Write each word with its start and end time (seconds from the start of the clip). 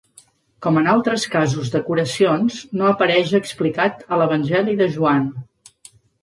Com 0.65 0.77
en 0.79 0.87
altres 0.93 1.25
casos 1.33 1.69
de 1.75 1.81
curacions, 1.89 2.57
no 2.79 2.87
apareix 2.93 3.35
explicat 3.41 4.03
a 4.17 4.21
l'evangeli 4.23 4.75
de 4.81 4.89
Joan. 4.99 5.31